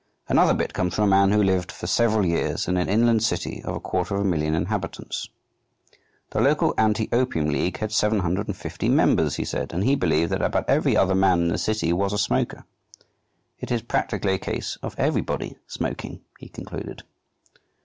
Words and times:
Another 0.27 0.55
bit 0.55 0.73
comes 0.73 0.95
from 0.95 1.03
a 1.03 1.07
man 1.07 1.29
who 1.31 1.43
lived 1.43 1.71
for 1.71 1.85
several 1.85 2.25
years 2.25 2.67
in 2.67 2.75
an 2.75 2.89
inland 2.89 3.21
city 3.21 3.61
of 3.63 3.75
a 3.75 3.79
quarter 3.79 4.15
of 4.15 4.21
a 4.21 4.27
million 4.27 4.55
inhabitants. 4.55 5.29
The 6.31 6.41
local 6.41 6.73
Anti 6.75 7.07
opium 7.11 7.49
League 7.49 7.77
had 7.77 7.91
750 7.91 8.89
members, 8.89 9.35
he 9.35 9.45
said 9.45 9.71
and 9.73 9.83
he 9.83 9.93
believed 9.95 10.31
that 10.31 10.41
about 10.41 10.67
every 10.67 10.97
other 10.97 11.13
man 11.13 11.41
in 11.43 11.47
the 11.49 11.59
city 11.59 11.93
was 11.93 12.13
a 12.13 12.17
smoker. 12.17 12.65
"It 13.59 13.69
is 13.71 13.83
practically 13.83 14.33
a 14.33 14.39
case 14.39 14.75
of 14.81 14.95
everybody 14.97 15.57
smoking," 15.67 16.21
he 16.39 16.49
concluded. 16.49 17.03